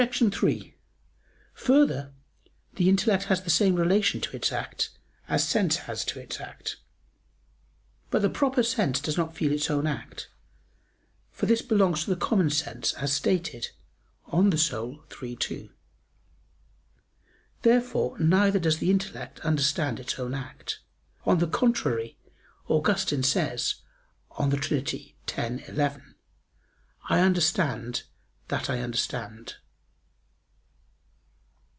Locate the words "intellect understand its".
18.89-20.17